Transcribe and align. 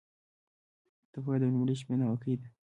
ته 1.11 1.17
به 1.23 1.27
وایې 1.29 1.39
د 1.41 1.43
لومړۍ 1.53 1.75
شپې 1.81 1.93
ناوکۍ 1.99 2.35
ده 2.39 2.47